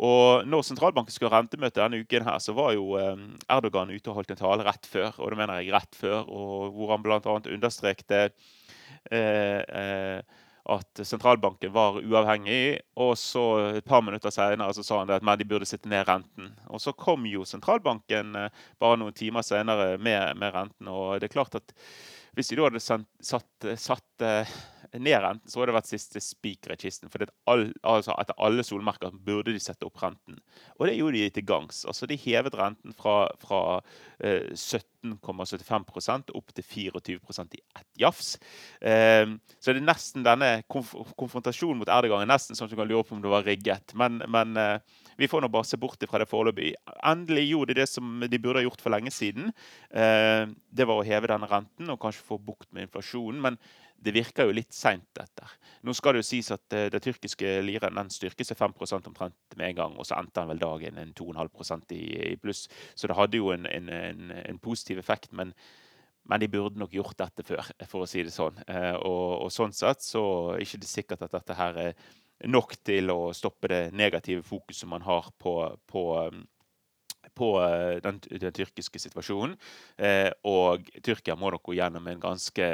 Og 0.00 0.46
når 0.48 0.64
sentralbanken 0.64 1.12
skulle 1.12 1.32
ha 1.32 1.42
rentemøte 1.42 1.82
denne 1.82 2.00
uken, 2.00 2.24
her, 2.24 2.38
så 2.40 2.54
var 2.56 2.72
jo 2.72 2.94
eh, 2.96 3.24
Erdogan 3.52 3.92
ute 3.92 4.08
og 4.08 4.20
holdt 4.20 4.32
en 4.32 4.40
tale 4.40 4.64
rett 4.64 4.88
før, 4.88 5.12
og 5.18 5.32
det 5.32 5.40
mener 5.42 5.60
jeg 5.60 5.74
rett 5.74 5.98
før, 5.98 6.22
og 6.24 6.76
hvor 6.76 6.94
han 6.94 7.04
bl.a. 7.04 7.20
understrekte 7.52 8.22
eh, 9.10 9.60
eh, 9.60 10.38
at 10.68 11.02
sentralbanken 11.06 11.72
var 11.72 11.98
uavhengig. 12.02 12.80
Og 13.00 13.14
så 13.18 13.44
et 13.78 13.86
par 13.86 14.04
minutter 14.04 14.32
senere 14.34 14.74
så 14.76 14.84
sa 14.86 15.02
han 15.02 15.12
at 15.14 15.40
de 15.40 15.48
burde 15.48 15.68
sitte 15.68 15.90
ned 15.90 16.06
renten. 16.08 16.52
Og 16.68 16.82
så 16.82 16.92
kom 16.92 17.26
jo 17.28 17.46
sentralbanken 17.48 18.36
eh, 18.36 18.64
bare 18.80 19.00
noen 19.00 19.16
timer 19.16 19.46
senere 19.46 19.96
med, 19.98 20.36
med 20.40 20.54
renten. 20.54 20.90
Og 20.90 21.20
det 21.20 21.30
er 21.30 21.36
klart 21.38 21.58
at 21.58 21.74
hvis 22.36 22.52
de 22.52 22.60
da 22.60 22.68
hadde 22.68 22.82
satt, 22.82 23.70
satt 23.80 24.26
eh, 24.26 24.58
ned 24.98 25.40
så 25.46 25.60
hadde 25.60 25.70
det 25.70 25.76
vært 25.76 25.90
siste 25.90 26.20
spiker 26.24 26.74
i 26.74 26.78
kisten. 26.80 27.10
For 27.12 27.22
all, 27.50 27.68
altså 27.86 28.14
etter 28.18 28.38
alle 28.42 28.64
solmerker 28.66 29.14
burde 29.14 29.54
de 29.54 29.60
sette 29.62 29.86
opp 29.86 30.00
renten. 30.02 30.38
Og 30.78 30.88
det 30.88 30.96
gjorde 30.96 31.18
de 31.18 31.30
til 31.36 31.46
gangs. 31.46 31.84
Altså 31.88 32.08
De 32.10 32.18
hevet 32.18 32.56
renten 32.58 32.94
fra, 32.96 33.28
fra 33.42 33.60
eh, 34.18 34.50
17,75% 34.54 36.34
opp 36.34 36.54
til 36.56 36.66
24% 36.66 37.58
i 37.58 37.62
ett 37.78 38.02
jafs. 38.02 38.34
Eh, 38.80 39.26
så 39.58 39.74
det 39.74 39.82
er 39.82 39.86
nesten 39.86 40.26
denne 40.26 40.52
konf 40.70 40.94
konfrontasjonen 41.20 41.80
mot 41.80 41.92
Erdogan 41.92 42.24
er 42.24 42.32
nesten 42.32 42.58
sånn 42.58 42.70
du 42.70 42.76
kan 42.78 42.88
lure 42.90 43.06
på 43.06 43.14
om 43.16 43.22
det 43.22 43.32
var 43.32 43.46
rigget. 43.46 43.94
Men, 43.98 44.22
men 44.30 44.56
eh, 44.58 44.80
vi 45.20 45.28
får 45.28 45.44
nå 45.44 45.50
bare 45.52 45.68
se 45.68 45.78
bort 45.80 46.00
fra 46.08 46.22
det 46.22 46.28
foreløpig. 46.30 46.72
Endelig 47.04 47.50
gjorde 47.50 47.74
de 47.74 47.82
det 47.82 47.88
som 47.90 48.24
de 48.24 48.40
burde 48.40 48.62
ha 48.62 48.64
gjort 48.64 48.80
for 48.80 48.94
lenge 48.94 49.12
siden. 49.12 49.52
Eh, 49.92 50.48
det 50.48 50.88
var 50.88 51.00
å 51.00 51.06
heve 51.06 51.28
denne 51.28 51.48
renten 51.50 51.92
og 51.92 52.00
kanskje 52.00 52.26
få 52.26 52.40
bukt 52.40 52.70
med 52.72 52.88
inflasjonen. 52.88 53.40
men 53.44 53.60
det 54.00 54.14
virker 54.16 54.48
jo 54.48 54.54
litt 54.56 54.72
seint, 54.72 55.04
dette. 55.16 55.44
Nå 55.84 55.92
skal 55.96 56.16
det 56.16 56.22
jo 56.22 56.28
sies 56.30 56.48
at 56.54 56.76
uh, 56.76 56.86
det 56.92 57.02
tyrkiske 57.04 57.58
liren 57.64 57.98
den 57.98 58.12
styrker 58.12 58.46
seg 58.48 58.56
5 58.56 58.72
omtrent 58.96 59.56
med 59.58 59.66
en 59.68 59.76
gang, 59.76 59.98
og 59.98 60.08
så 60.08 60.16
endte 60.16 60.40
den 60.40 60.54
vel 60.54 60.62
dagen 60.62 61.00
en 61.00 61.12
2,5 61.16 61.84
i, 61.96 62.00
i 62.32 62.36
pluss. 62.40 62.66
Så 62.94 63.10
det 63.10 63.18
hadde 63.18 63.40
jo 63.40 63.52
en, 63.52 63.68
en, 63.68 63.92
en, 63.92 64.32
en 64.40 64.62
positiv 64.62 65.02
effekt. 65.02 65.34
Men, 65.36 65.52
men, 66.24 66.40
de 66.40 66.48
burde 66.48 66.80
nok 66.80 66.96
gjort 66.96 67.18
dette 67.20 67.44
før, 67.44 67.68
for 67.90 68.06
å 68.06 68.08
si 68.08 68.24
det 68.24 68.32
sånn. 68.32 68.56
Uh, 68.64 68.96
og, 68.96 69.28
og, 69.44 69.52
sånn 69.52 69.76
sett 69.76 70.04
så 70.06 70.24
er 70.54 70.62
det 70.62 70.68
ikke 70.70 70.92
sikkert 70.94 71.28
at 71.28 71.36
dette 71.36 71.60
her 71.60 71.84
er 71.90 72.10
nok 72.48 72.76
til 72.86 73.12
å 73.12 73.32
stoppe 73.36 73.68
det 73.72 73.82
negative 73.92 74.44
fokuset 74.46 74.88
man 74.88 75.04
har 75.04 75.28
på, 75.38 75.54
på 75.90 76.06
um, 76.30 76.46
på 77.34 77.50
den, 78.02 78.18
den, 78.30 78.52
tyrkiske 78.52 78.98
situasjonen. 78.98 79.54
Eh, 80.00 80.30
og 80.48 80.88
Tyrkia 81.04 81.36
må 81.38 81.52
nok 81.52 81.68
gå 81.68 81.76
gjennom 81.78 82.08
en 82.10 82.22
ganske 82.22 82.66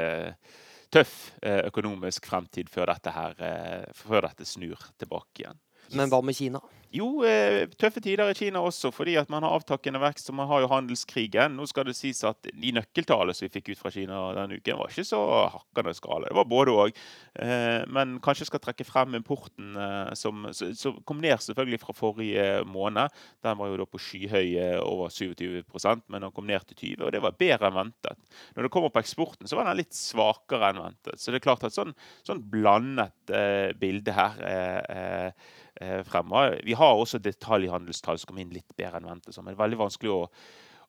tøff 0.93 1.15
eh, 1.41 1.65
økonomisk 1.67 2.27
fremtid 2.29 2.71
før 2.71 2.93
dette, 2.93 3.13
her, 3.13 3.37
eh, 3.43 3.85
før 3.95 4.29
dette 4.29 4.47
snur 4.47 4.89
tilbake 4.99 5.43
igjen. 5.43 5.59
Men 5.95 6.11
hva 6.11 6.23
med 6.25 6.35
Kina? 6.35 6.61
Jo, 6.95 7.07
eh, 7.27 7.65
tøffe 7.75 7.99
tider 7.99 8.29
i 8.31 8.35
Kina 8.37 8.61
også, 8.63 8.93
fordi 8.95 9.17
at 9.19 9.27
man 9.29 9.43
har 9.43 9.57
avtakkende 9.57 9.99
vekst 9.99 10.29
og 10.31 10.37
man 10.39 10.47
har 10.47 10.61
jo 10.63 10.69
handelskrigen. 10.71 11.57
Nå 11.57 11.65
skal 11.67 11.89
det 11.89 11.97
sies 11.97 12.21
at 12.23 12.47
De 12.47 12.71
nøkkeltallene 12.71 13.35
som 13.35 13.43
vi 13.43 13.51
fikk 13.57 13.73
ut 13.73 13.81
fra 13.81 13.91
Kina 13.91 14.21
denne 14.37 14.55
uken, 14.55 14.79
var 14.79 14.93
ikke 14.93 15.03
så 15.03 15.19
hakkende 15.51 15.93
skala. 15.97 16.29
Det 16.29 16.37
var 16.37 16.47
både 16.47 16.75
òg. 16.85 17.01
Eh, 17.43 17.83
men 17.91 18.21
kanskje 18.23 18.47
skal 18.47 18.63
trekke 18.63 18.87
frem 18.87 19.19
importen, 19.19 19.75
eh, 19.75 20.13
som, 20.15 20.47
som, 20.53 21.01
kom 21.03 21.19
ned 21.23 21.43
selvfølgelig 21.43 21.81
fra 21.83 21.97
forrige 21.97 22.47
måned. 22.71 23.11
Den 23.43 23.59
var 23.59 23.73
jo 23.73 23.81
da 23.83 23.89
på 23.91 24.01
skyhøy 24.07 24.55
over 24.79 25.11
27% 25.11 26.07
men 26.07 26.23
den 26.23 26.31
kom 26.31 26.47
ned 26.47 26.63
til 26.71 26.95
20 26.95 27.05
og 27.05 27.13
det 27.13 27.23
var 27.23 27.35
bedre 27.35 27.67
enn 27.67 27.79
ventet. 27.81 28.33
Når 28.55 28.63
det 28.63 28.73
kommer 28.73 28.95
på 28.95 29.03
eksporten, 29.03 29.49
så 29.49 29.59
var 29.59 29.67
den 29.67 29.81
litt 29.81 29.95
svakere 29.97 30.71
enn 30.71 30.81
ventet. 30.85 31.19
Så 31.19 31.35
det 31.35 31.41
er 31.41 31.47
klart 31.49 31.67
at 31.67 31.75
sånn, 31.75 31.91
sånn 32.23 32.45
blandet 32.47 33.35
bilde 33.81 34.15
her 34.15 34.43
eh, 34.47 35.55
eh, 35.81 36.03
fremover. 36.07 36.61
Vi 36.65 36.75
har 36.77 36.95
også 36.95 37.19
detaljhandelstall 37.23 38.19
som 38.19 38.31
kommer 38.31 38.45
inn 38.45 38.55
litt 38.55 38.77
bedre 38.77 39.01
enn 39.01 39.09
ventet. 39.09 39.37
Men 39.37 39.51
det 39.51 39.57
er 39.57 39.63
veldig 39.63 39.79
vanskelig 39.81 40.13
å, 40.13 40.21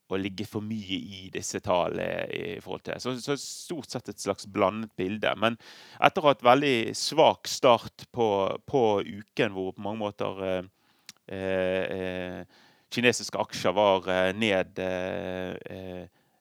å 0.08 0.20
ligge 0.20 0.46
for 0.48 0.64
mye 0.64 0.98
i 0.98 1.22
disse 1.34 1.60
tallene. 1.64 2.26
i 2.32 2.60
forhold 2.64 2.86
til 2.86 3.00
så, 3.02 3.14
så 3.22 3.36
stort 3.40 3.90
sett 3.92 4.08
et 4.12 4.22
slags 4.22 4.48
blandet 4.48 4.94
bilde. 4.98 5.34
Men 5.40 5.58
etter 6.00 6.22
å 6.22 6.28
ha 6.28 6.34
hatt 6.36 6.46
veldig 6.46 6.94
svak 6.98 7.50
start 7.50 8.08
på, 8.14 8.28
på 8.66 8.84
uken, 9.04 9.54
hvor 9.56 9.74
på 9.76 9.84
mange 9.84 10.02
måter 10.06 10.44
eh, 10.48 10.70
eh, 11.38 12.60
kinesiske 12.94 13.40
aksjer 13.40 13.74
var 13.76 14.06
ned 14.32 14.80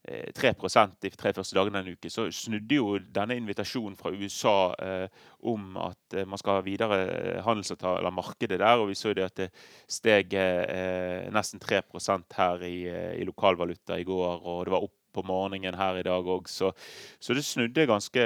3% 0.08 1.02
de 1.04 1.10
tre 1.12 1.34
første 1.36 1.56
dagene 1.58 1.82
denne 1.82 1.96
uke, 1.98 2.10
så 2.12 2.28
snudde 2.32 2.78
jo 2.78 2.98
denne 3.14 3.36
invitasjonen 3.40 3.98
fra 4.00 4.14
USA 4.16 4.58
eh, 4.84 5.24
om 5.52 5.76
at 5.84 6.16
eh, 6.16 6.28
man 6.28 6.40
skal 6.40 6.60
ha 6.60 6.66
videre 6.66 7.00
handelsavtaler 7.44 8.14
markedet 8.16 8.62
der. 8.62 8.80
Og 8.80 8.92
vi 8.92 8.96
så 9.00 9.12
det 9.18 9.26
at 9.28 9.42
det 9.42 9.50
steg 9.92 10.38
eh, 10.40 11.28
nesten 11.34 11.60
3% 11.64 12.38
her 12.40 12.64
i, 12.64 12.78
i 13.20 13.28
lokalvaluta 13.28 14.00
i 14.00 14.08
går. 14.08 14.48
Og 14.48 14.64
det 14.68 14.76
var 14.78 14.88
opp 14.88 14.96
på 15.18 15.26
morgenen 15.26 15.76
her 15.80 15.98
i 15.98 16.06
dag 16.06 16.28
òg, 16.30 16.50
så, 16.52 16.72
så, 17.20 17.34
det 17.34 17.46
snudde 17.46 17.88
ganske 17.90 18.26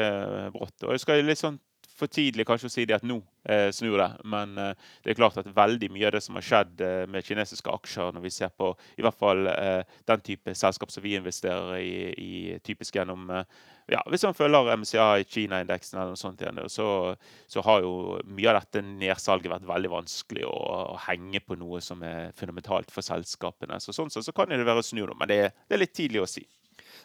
brått. 0.51 0.83
Og 0.83 0.95
jeg 0.95 1.03
skal 1.05 1.23
litt 1.23 1.39
sånn 1.39 1.59
for 2.01 2.11
tidlig 2.11 2.47
kanskje 2.49 2.69
å 2.69 2.73
si 2.73 2.85
det 2.89 2.97
at 2.97 3.05
nå 3.07 3.19
eh, 3.45 3.69
snur 3.75 3.97
det. 4.01 4.09
Men 4.33 4.57
eh, 4.59 4.87
det 5.03 5.13
er 5.13 5.19
klart 5.19 5.39
at 5.41 5.49
veldig 5.55 5.91
mye 5.93 6.09
av 6.09 6.15
det 6.15 6.23
som 6.25 6.37
har 6.37 6.45
skjedd 6.45 6.81
eh, 6.85 7.03
med 7.11 7.25
kinesiske 7.25 7.71
aksjer, 7.71 8.13
når 8.15 8.25
vi 8.25 8.33
ser 8.33 8.53
på 8.57 8.71
i 8.97 9.05
hvert 9.05 9.19
fall 9.19 9.49
eh, 9.51 9.81
den 10.09 10.25
type 10.25 10.55
selskap 10.57 10.93
som 10.93 11.05
vi 11.05 11.15
investerer 11.19 11.77
i, 11.79 11.93
i 12.11 12.33
typisk 12.65 12.97
gjennom 12.97 13.29
eh, 13.29 13.61
ja, 13.91 13.99
Hvis 14.07 14.23
man 14.23 14.35
følger 14.37 14.69
MCI, 14.77 15.25
Kina-indeksen 15.27 15.97
eller 15.97 16.13
noe 16.13 16.19
sånt, 16.19 16.39
igjen, 16.41 16.61
så, 16.71 16.85
så, 17.49 17.63
har 17.65 17.81
jo 17.83 18.21
mye 18.23 18.51
av 18.51 18.61
dette 18.61 18.85
nedsalget 18.85 19.51
vært 19.51 19.67
veldig 19.67 19.91
vanskelig 19.91 20.45
å, 20.47 20.53
å, 20.93 20.99
henge 21.09 21.41
på 21.43 21.57
noe 21.59 21.81
som 21.83 22.03
er 22.07 22.31
fundamentalt 22.37 22.93
for 22.93 23.03
selskapene. 23.03 23.81
Så 23.83 23.95
sånn 23.95 24.13
sett 24.13 24.27
så 24.27 24.35
kan 24.37 24.53
det 24.53 24.63
være 24.63 24.85
snu, 24.85 25.03
men 25.11 25.27
det, 25.27 25.41
det 25.67 25.75
er 25.75 25.83
litt 25.83 25.97
tidlig 25.97 26.23
å 26.23 26.29
si. 26.29 26.45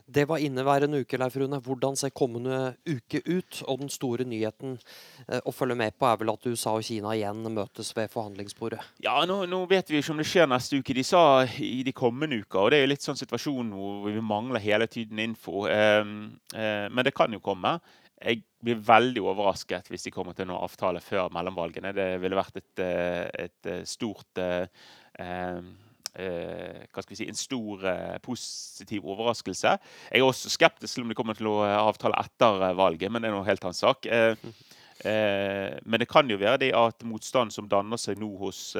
Det 0.06 0.26
var 0.28 0.42
inneværende 0.42 1.00
uke, 1.02 1.18
Leif 1.20 1.36
Rune. 1.36 1.60
Hvordan 1.62 1.96
ser 1.98 2.14
kommende 2.14 2.76
uke 2.86 3.22
ut? 3.26 3.62
Og 3.66 3.80
den 3.82 3.92
store 3.92 4.26
nyheten 4.28 4.76
eh, 5.28 5.40
å 5.44 5.54
følge 5.54 5.78
med 5.78 5.96
på 5.98 6.08
er 6.08 6.20
vel 6.20 6.32
at 6.34 6.46
USA 6.46 6.76
og 6.78 6.86
Kina 6.86 7.14
igjen 7.16 7.42
møtes 7.54 7.92
ved 7.96 8.10
forhandlingsbordet? 8.12 8.80
Ja, 9.04 9.18
nå, 9.28 9.42
nå 9.50 9.62
vet 9.70 9.90
vi 9.90 10.00
ikke 10.00 10.14
om 10.14 10.22
det 10.22 10.28
skjer 10.30 10.50
neste 10.50 10.80
uke. 10.80 10.96
De 10.96 11.04
sa 11.06 11.22
i 11.62 11.82
de 11.86 11.94
kommende 11.96 12.40
uker. 12.42 12.62
Og 12.64 12.72
det 12.72 12.80
er 12.80 12.86
jo 12.86 12.92
litt 12.94 13.06
sånn 13.06 13.20
situasjonen 13.20 13.74
hvor 13.76 14.10
vi 14.10 14.24
mangler 14.24 14.62
hele 14.62 14.88
tiden 14.90 15.22
info. 15.22 15.66
Eh, 15.70 16.02
eh, 16.56 16.86
men 16.90 17.06
det 17.06 17.14
kan 17.16 17.32
jo 17.34 17.42
komme. 17.44 17.78
Jeg 18.16 18.46
blir 18.64 18.78
veldig 18.80 19.22
overrasket 19.28 19.90
hvis 19.92 20.06
de 20.06 20.12
kommer 20.14 20.36
til 20.36 20.48
noen 20.48 20.64
avtale 20.64 21.02
før 21.04 21.28
mellomvalgene. 21.34 21.92
Det 21.96 22.08
ville 22.22 22.38
vært 22.38 22.62
et, 22.62 22.82
eh, 22.82 23.48
et 23.48 23.88
stort 23.88 24.40
eh, 24.40 24.70
eh, 25.20 25.60
hva 26.16 27.02
skal 27.04 27.12
vi 27.12 27.18
si, 27.18 27.28
en 27.28 27.38
stor 27.38 27.84
eh, 27.90 28.16
positiv 28.24 29.04
overraskelse. 29.04 29.76
Jeg 30.10 30.22
er 30.22 30.26
også 30.26 30.52
skeptisk 30.52 30.96
til 30.96 31.04
om 31.04 31.12
de 31.12 31.18
kommer 31.18 31.38
til 31.38 31.50
å 31.50 31.58
eh, 31.66 31.76
avtale 31.76 32.18
etter 32.22 32.68
eh, 32.70 32.76
valget, 32.78 33.12
men 33.12 33.22
det 33.22 33.30
er 33.30 33.36
noe 33.36 33.46
helt 33.48 33.64
annen 33.66 33.76
sak. 33.76 34.08
Eh, 34.08 34.34
eh, 35.10 35.76
men 35.84 36.02
det 36.02 36.08
kan 36.10 36.28
jo 36.30 36.40
være 36.40 36.62
det 36.64 36.72
at 36.76 37.06
motstand 37.06 37.54
som 37.54 37.68
danner 37.70 38.00
seg 38.00 38.20
nå 38.22 38.32
hos 38.40 38.70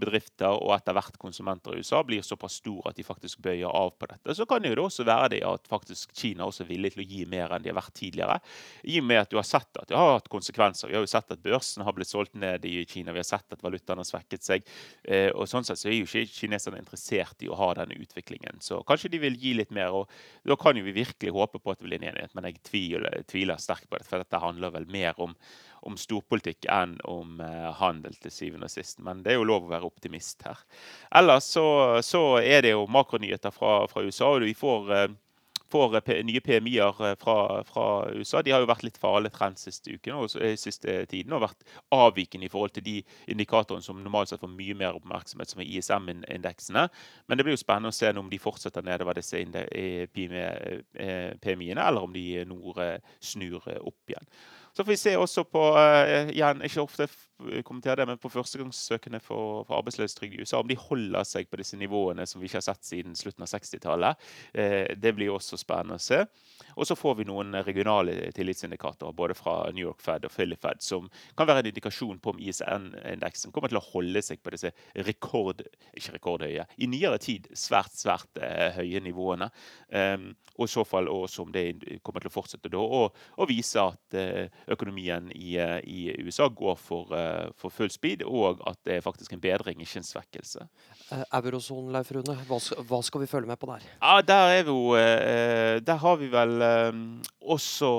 bedrifter 0.00 0.54
og 0.54 0.72
etter 0.76 0.96
hvert 0.96 1.18
konsumenter 1.20 1.74
i 1.74 1.82
USA 1.82 2.02
blir 2.06 2.24
såpass 2.24 2.58
stor 2.62 2.90
at 2.90 2.98
de 2.98 3.04
faktisk 3.06 3.42
bøyer 3.44 3.68
av 3.68 3.92
på 3.98 4.08
dette. 4.10 4.34
Så 4.36 4.46
kan 4.48 4.62
det 4.62 4.72
jo 4.72 4.86
også 4.86 5.06
være 5.08 5.32
det 5.34 5.42
at 5.46 5.68
faktisk 5.70 6.14
Kina 6.16 6.46
også 6.46 6.64
er 6.64 6.70
villig 6.72 6.92
til 6.94 7.04
å 7.04 7.08
gi 7.08 7.24
mer 7.30 7.54
enn 7.54 7.64
de 7.64 7.72
har 7.72 7.78
vært 7.78 7.94
tidligere. 7.98 8.38
I 8.84 8.98
og 9.00 9.08
med 9.08 9.22
at 9.22 9.32
du 9.32 9.38
har 9.38 9.46
sett 9.46 9.80
at 9.80 9.88
det 9.90 9.98
har 9.98 10.14
hatt 10.16 10.30
konsekvenser. 10.32 10.90
Vi 10.90 10.98
har 10.98 11.04
jo 11.04 11.10
sett 11.10 11.34
at 11.34 11.42
børsen 11.44 11.84
har 11.86 11.96
blitt 11.96 12.10
solgt 12.10 12.36
ned 12.38 12.64
i 12.68 12.82
Kina. 12.88 13.14
Vi 13.14 13.22
har 13.22 13.28
sett 13.28 13.56
at 13.56 13.64
valutaen 13.64 14.02
har 14.02 14.08
svekket 14.08 14.46
seg. 14.46 14.66
Eh, 15.04 15.30
og 15.34 15.48
sånn 15.50 15.66
sett 15.66 15.80
så 15.80 15.90
er 15.90 15.98
jo 15.98 16.08
ikke 16.08 16.26
kineserne 16.38 16.82
interessert 16.82 17.42
i 17.44 17.50
å 17.50 17.58
ha 17.58 17.72
denne 17.78 17.98
utviklingen. 17.98 18.62
Så 18.64 18.82
kanskje 18.88 19.12
de 19.14 19.22
vil 19.22 19.38
gi 19.40 19.54
litt 19.58 19.74
mer. 19.74 19.94
og 19.94 20.10
Da 20.46 20.56
kan 20.56 20.76
jo 20.78 20.86
vi 20.86 20.96
virkelig 20.96 21.34
håpe 21.34 21.62
på 21.62 21.72
at 21.72 21.80
det 21.80 21.88
blir 21.88 22.00
en 22.00 22.10
enighet, 22.12 22.34
men 22.34 22.48
jeg 22.48 22.62
tviler, 22.66 23.22
tviler 23.28 23.60
sterkt 23.62 23.88
på 23.90 23.98
det. 23.98 24.06
For 24.08 24.22
dette 24.22 24.42
handler 24.42 24.74
vel 24.74 24.88
mer 24.90 25.18
om 25.20 25.34
om 25.86 25.96
storpolitikk 26.00 26.68
enn 26.72 26.96
om 27.08 27.40
eh, 27.44 27.68
handel 27.80 28.16
til 28.22 28.34
syvende 28.34 28.68
og 28.68 28.74
sist. 28.74 29.00
Men 29.04 29.22
det 29.24 29.34
er 29.34 29.40
jo 29.40 29.48
lov 29.48 29.68
å 29.68 29.72
være 29.72 29.88
optimist 29.88 30.42
her. 30.46 30.60
Ellers 31.20 31.48
så, 31.54 31.68
så 32.04 32.24
er 32.42 32.66
det 32.66 32.74
jo 32.74 32.88
makronyheter 32.90 33.54
fra, 33.54 33.80
fra 33.90 34.04
USA. 34.06 34.32
og 34.34 34.46
vi 34.46 34.56
får 34.58 34.94
eh, 34.96 35.08
får 35.68 36.22
nye 36.24 36.40
PMI-er 36.40 37.02
eh, 37.06 37.16
fra, 37.20 37.64
fra, 37.64 38.10
USA. 38.14 38.42
De 38.42 38.52
har 38.52 38.62
jo 38.62 38.70
vært 38.70 38.84
litt 38.86 39.00
farlige 39.00 39.36
trend 39.36 39.60
siste 39.60 39.92
uken 39.92 40.14
og 40.22 40.30
siste 40.32 41.04
tiden 41.10 41.34
og 41.36 41.44
vært 41.44 41.66
avvikende 41.94 42.48
i 42.48 42.52
forhold 42.52 42.74
til 42.76 42.86
de 42.86 42.96
indikatorene 43.30 43.84
som 43.84 44.00
normalt 44.02 44.32
sett 44.32 44.42
får 44.42 44.52
mye 44.54 44.76
mer 44.78 44.96
oppmerksomhet, 44.98 45.52
som 45.52 45.62
er 45.62 45.70
ISM-indeksene. 45.78 46.84
Men 47.26 47.38
det 47.38 47.46
blir 47.46 47.56
jo 47.56 47.62
spennende 47.64 47.92
å 47.92 47.98
se 47.98 48.12
om 48.18 48.30
de 48.30 48.40
fortsetter 48.42 48.86
nedover 48.86 49.18
disse 49.20 49.42
PMI-ene, 50.14 51.82
eller 51.84 52.00
om 52.04 52.14
de 52.16 52.26
nå 52.48 52.76
snur 53.20 53.60
opp 53.78 54.14
igjen. 54.14 54.32
Så 54.78 54.84
får 54.84 54.94
vi 54.94 54.96
se 55.00 55.12
også 55.18 55.42
på 55.42 55.62
igjen, 56.30 56.60
ikke 56.62 56.84
ofte 56.84 57.08
kommentere 57.64 58.00
det, 58.00 58.06
men 58.10 58.18
på 58.20 58.30
førstegangssøkende 58.32 59.20
for, 59.22 59.62
for 59.68 59.78
arbeidsløshetstrygd 59.78 60.36
i 60.36 60.42
USA, 60.42 60.60
om 60.60 60.68
de 60.68 60.76
holder 60.78 61.26
seg 61.28 61.48
på 61.50 61.60
disse 61.60 61.78
nivåene 61.78 62.26
som 62.26 62.40
vi 62.40 62.48
ikke 62.48 62.58
har 62.58 62.66
sett 62.66 62.88
siden 62.88 63.16
slutten 63.18 63.44
av 63.46 63.50
60-tallet. 63.52 64.24
eh, 64.52 64.94
det 64.98 65.14
blir 65.16 65.32
også 65.34 65.58
spennende 65.60 65.98
å 65.98 66.02
se. 66.02 66.24
Og 66.74 66.86
så 66.88 66.96
får 66.98 67.20
vi 67.20 67.28
noen 67.28 67.54
regionale 67.66 68.32
tillitsindikatorer 68.34 69.14
både 69.16 69.36
fra 69.38 69.56
New 69.74 69.86
York 69.86 70.02
Fed 70.02 70.26
og 70.26 70.34
Philly 70.34 70.58
Fed 70.58 70.82
som 70.84 71.08
kan 71.38 71.48
være 71.48 71.64
en 71.64 71.70
indikasjon 71.70 72.18
på 72.22 72.34
om 72.34 72.42
ISN-indeksen 72.42 73.54
kommer 73.54 73.72
til 73.72 73.80
å 73.80 73.86
holde 73.92 74.22
seg 74.24 74.42
på 74.42 74.54
disse 74.54 74.72
rekord, 75.06 75.62
ikke 75.96 76.16
rekordhøye, 76.18 76.66
i 76.78 76.90
nyere 76.90 77.18
tid 77.22 77.48
svært, 77.54 77.94
svært 77.98 78.42
eh, 78.42 78.74
høye 78.78 79.02
nivåene. 79.04 79.50
Um, 79.94 80.30
og 80.58 80.66
i 80.66 80.72
så 80.72 80.82
fall 80.86 81.06
også 81.10 81.44
om 81.44 81.52
det 81.54 82.00
kommer 82.02 82.22
til 82.22 82.32
å 82.32 82.34
fortsette 82.34 82.70
da, 82.72 82.82
og, 82.82 83.14
og 83.38 83.50
vise 83.50 83.78
at 83.78 84.16
økonomien 84.74 85.30
i, 85.34 85.56
eh, 85.60 85.78
i 85.86 86.00
USA 86.24 86.48
går 86.48 86.76
for, 86.80 87.12
eh, 87.14 87.27
for, 87.56 87.72
full 87.74 87.90
speed, 87.90 88.24
og 88.26 88.62
at 88.68 88.78
det 88.86 88.96
er 88.96 89.04
faktisk 89.04 89.32
en 89.34 89.42
bedring, 89.42 89.80
ikke 89.82 90.00
en 90.00 90.06
svekkelse. 90.06 90.66
Eh, 91.12 91.24
Eurosonen, 91.40 91.92
Leif 91.94 92.12
Rune, 92.14 92.36
hva, 92.48 92.58
hva, 92.88 93.00
skal 93.06 93.24
vi 93.24 93.30
følge 93.30 93.50
med 93.50 93.60
på 93.60 93.70
der? 93.70 93.86
Ja, 94.02 94.20
Der 94.20 94.54
er 94.58 94.62
vi 94.62 94.74
jo 94.74 94.94
Der 95.86 95.96
har 95.96 96.16
vi 96.16 96.28
vel 96.32 96.62
også 97.40 97.92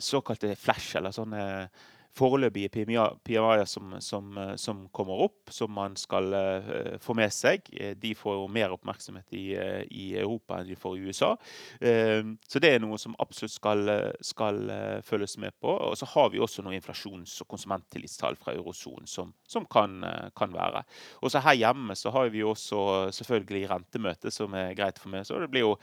såkalte 0.00 0.56
flash, 0.56 0.96
eller 0.96 1.12
sånne 1.12 1.68
foreløpige 2.14 2.70
PMI-er 2.74 3.64
som, 3.68 3.96
som, 4.00 4.30
som, 4.60 4.84
kommer 4.94 5.24
opp, 5.26 5.50
som 5.50 5.72
man 5.74 5.96
skal 5.98 6.30
uh, 6.34 6.94
få 7.02 7.16
med 7.18 7.32
seg. 7.34 7.66
Eh, 7.74 7.94
de 7.98 8.14
får 8.16 8.38
jo 8.38 8.46
mer 8.52 8.74
oppmerksomhet 8.74 9.34
i, 9.34 9.44
i, 9.90 10.06
Europa 10.20 10.60
enn 10.60 10.70
de 10.70 10.78
får 10.78 10.96
i 10.96 11.08
USA. 11.08 11.32
Så 11.80 12.60
det 12.62 12.70
er 12.70 12.82
noe 12.82 12.96
som 13.00 13.16
absolutt 13.22 13.52
skal, 13.54 13.90
skal 14.24 14.60
følges 15.06 15.36
med 15.42 15.54
på. 15.60 15.72
Og 15.72 15.96
så 15.98 16.06
har 16.12 16.30
vi 16.32 16.40
også 16.42 16.62
noen 16.62 16.78
inflasjons- 16.78 17.36
og 17.42 17.50
konsumenttillitstall 17.50 18.38
fra 18.40 18.54
eurosonen 18.54 19.08
som, 19.10 19.32
som 19.48 19.66
kan, 19.70 19.98
kan, 20.38 20.54
være. 20.54 20.84
Og 21.22 21.32
så 21.32 21.42
her 21.44 21.58
hjemme 21.58 21.96
så 21.98 22.12
har 22.14 22.30
vi 22.34 22.44
også 22.46 23.10
selvfølgelig 23.16 23.70
rentemøte, 23.72 24.32
som 24.34 24.54
er 24.58 24.76
greit 24.78 25.00
for 25.02 25.12
meg. 25.12 25.26
Så 25.26 25.40
det 25.42 25.50
blir 25.52 25.66
jo 25.66 25.74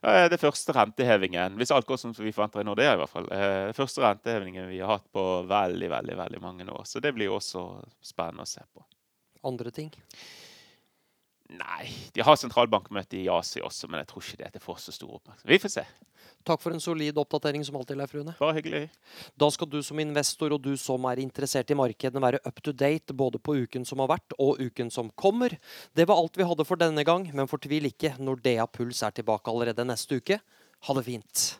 det 0.00 0.38
første 0.40 0.72
rentehevingen, 0.72 1.58
hvis 1.60 1.72
alt 1.76 1.88
går 1.88 1.98
som 2.00 2.14
vi 2.16 2.32
forventer 2.32 2.62
i 2.62 2.64
Nordea, 2.64 2.94
i 2.94 3.00
hvert 3.02 3.12
fall. 3.12 3.26
Eh, 3.36 3.66
det 3.68 3.76
første 3.76 4.00
rentehevingen 4.00 4.70
vi 4.70 4.80
har 4.80 4.94
hatt 4.94 5.10
på 5.12 5.24
veldig, 5.48 5.90
veldig, 5.92 6.16
veldig 6.22 6.40
mange 6.40 6.68
år. 6.72 6.86
Så 6.88 7.02
det 7.04 7.12
blir 7.16 7.32
også 7.34 7.66
spennende 8.04 8.46
å 8.46 8.48
se 8.48 8.64
på. 8.72 8.86
Andre 9.50 9.72
ting? 9.74 9.92
Nei, 11.50 11.88
de 12.14 12.22
har 12.22 12.36
sentralbankmøte 12.38 13.18
i 13.18 13.26
Asia 13.32 13.64
også, 13.66 13.88
men 13.90 14.04
jeg 14.04 14.10
tror 14.12 14.26
ikke 14.26 14.50
det 14.54 14.62
får 14.62 14.76
så 14.84 14.94
stor 14.94 15.16
oppmerksomhet. 15.16 15.50
Vi 15.50 15.58
får 15.58 15.72
se. 15.74 15.84
Takk 16.46 16.62
for 16.62 16.72
en 16.72 16.80
solid 16.80 17.18
oppdatering 17.20 17.64
som 17.66 17.76
alltid, 17.76 17.98
Leif 17.98 18.14
Rune. 18.14 18.34
Bare 18.38 18.56
hyggelig. 18.56 18.84
Da 19.40 19.48
skal 19.52 19.68
du 19.72 19.80
som 19.84 19.98
investor 20.00 20.54
og 20.54 20.62
du 20.64 20.72
som 20.80 21.04
er 21.10 21.20
interessert 21.20 21.72
i 21.72 21.76
markedene 21.76 22.22
være 22.22 22.40
up 22.46 22.62
to 22.64 22.72
date 22.72 23.16
både 23.16 23.40
på 23.42 23.58
uken 23.64 23.84
som 23.88 24.00
har 24.04 24.12
vært 24.14 24.36
og 24.38 24.62
uken 24.62 24.92
som 24.94 25.10
kommer. 25.20 25.58
Det 25.96 26.06
var 26.08 26.22
alt 26.22 26.38
vi 26.38 26.46
hadde 26.46 26.68
for 26.68 26.80
denne 26.80 27.04
gang, 27.04 27.26
men 27.34 27.50
fortvil 27.50 27.90
ikke, 27.90 28.14
Nordea 28.22 28.68
Puls 28.70 29.02
er 29.02 29.16
tilbake 29.16 29.52
allerede 29.52 29.88
neste 29.88 30.22
uke. 30.22 30.40
Ha 30.86 30.96
det 30.96 31.04
fint. 31.10 31.50